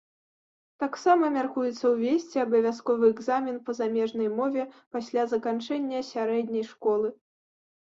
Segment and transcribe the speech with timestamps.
[0.83, 7.19] Таксама мяркуецца ўвесці абавязковы экзамен па замежнай мове пасля заканчэння сярэдняй школы.